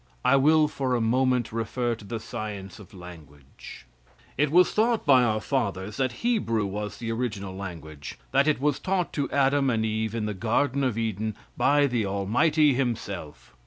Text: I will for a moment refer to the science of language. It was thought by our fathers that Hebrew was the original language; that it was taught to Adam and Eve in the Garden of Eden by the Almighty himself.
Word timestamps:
I 0.25 0.35
will 0.35 0.67
for 0.67 0.95
a 0.95 0.99
moment 0.99 1.51
refer 1.51 1.93
to 1.93 2.03
the 2.03 2.19
science 2.19 2.79
of 2.79 2.91
language. 2.91 3.85
It 4.35 4.49
was 4.49 4.71
thought 4.71 5.05
by 5.05 5.21
our 5.21 5.39
fathers 5.39 5.97
that 5.97 6.11
Hebrew 6.25 6.65
was 6.65 6.97
the 6.97 7.11
original 7.11 7.55
language; 7.55 8.17
that 8.31 8.47
it 8.47 8.59
was 8.59 8.79
taught 8.79 9.13
to 9.13 9.29
Adam 9.29 9.69
and 9.69 9.85
Eve 9.85 10.15
in 10.15 10.25
the 10.25 10.33
Garden 10.33 10.83
of 10.83 10.97
Eden 10.97 11.35
by 11.55 11.85
the 11.85 12.07
Almighty 12.07 12.73
himself. 12.73 13.53